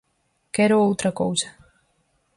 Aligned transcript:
Quero 0.55 0.77
outra 0.87 1.15
cousa. 1.21 1.49